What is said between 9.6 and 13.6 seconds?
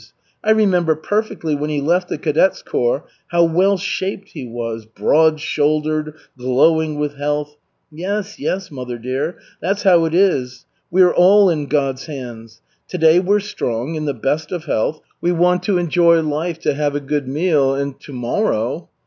that's how it is. We're all in God's hands. To day we're